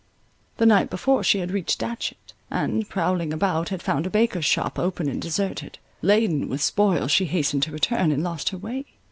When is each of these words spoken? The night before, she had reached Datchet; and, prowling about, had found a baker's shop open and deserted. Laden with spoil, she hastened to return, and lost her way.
The 0.57 0.65
night 0.65 0.89
before, 0.89 1.23
she 1.23 1.37
had 1.41 1.51
reached 1.51 1.77
Datchet; 1.77 2.33
and, 2.49 2.89
prowling 2.89 3.31
about, 3.31 3.69
had 3.69 3.83
found 3.83 4.07
a 4.07 4.09
baker's 4.09 4.45
shop 4.45 4.79
open 4.79 5.07
and 5.07 5.21
deserted. 5.21 5.77
Laden 6.01 6.49
with 6.49 6.63
spoil, 6.63 7.05
she 7.07 7.25
hastened 7.25 7.61
to 7.61 7.71
return, 7.71 8.11
and 8.11 8.23
lost 8.23 8.49
her 8.49 8.57
way. 8.57 8.85